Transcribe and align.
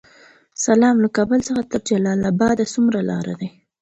سلام، 0.65 0.95
له 1.03 1.09
کابل 1.17 1.39
څخه 1.47 1.61
تر 1.71 1.81
جلال 1.89 2.19
اباد 2.31 2.57
څومره 2.73 2.99
لاره 3.09 3.33
ده؟ 3.39 3.47